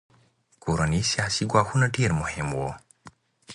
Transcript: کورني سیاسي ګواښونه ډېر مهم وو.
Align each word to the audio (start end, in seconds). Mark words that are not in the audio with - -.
کورني 0.63 1.01
سیاسي 1.11 1.43
ګواښونه 1.51 1.85
ډېر 1.95 2.11
مهم 2.21 2.47
وو. 2.57 2.71